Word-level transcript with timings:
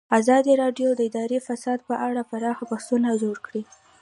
ازادي 0.19 0.53
راډیو 0.63 0.89
د 0.95 1.01
اداري 1.09 1.39
فساد 1.47 1.79
په 1.87 1.95
اړه 2.07 2.21
پراخ 2.31 2.57
بحثونه 2.69 3.09
جوړ 3.21 3.35
کړي. 3.45 3.61